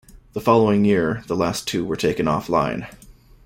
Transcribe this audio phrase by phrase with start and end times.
[0.33, 2.87] The following year, the last two were taken off-line.